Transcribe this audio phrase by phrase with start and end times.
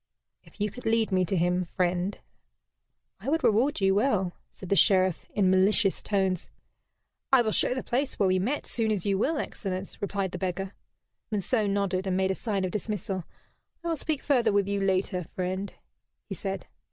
[0.43, 2.17] "If you could lead me to him, friend,
[3.19, 6.47] I would reward you well," said the Sheriff, in malicious tones.
[7.31, 10.39] "I will show the place where we met soon as you will, excellence," replied the
[10.39, 10.73] beggar.
[11.31, 13.25] Monceux nodded, and made a sign of dismissal.
[13.83, 15.71] "I will speak further with you later, friend,"
[16.25, 16.65] he said.